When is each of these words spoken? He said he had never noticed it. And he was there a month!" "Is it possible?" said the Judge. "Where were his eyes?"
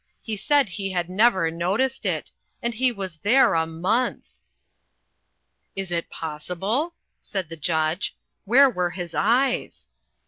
He 0.19 0.35
said 0.35 0.67
he 0.67 0.89
had 0.93 1.11
never 1.11 1.51
noticed 1.51 2.07
it. 2.07 2.31
And 2.63 2.73
he 2.73 2.91
was 2.91 3.19
there 3.19 3.53
a 3.53 3.67
month!" 3.67 4.39
"Is 5.75 5.91
it 5.91 6.09
possible?" 6.09 6.95
said 7.19 7.49
the 7.49 7.55
Judge. 7.55 8.17
"Where 8.43 8.67
were 8.67 8.89
his 8.89 9.13
eyes?" 9.13 9.89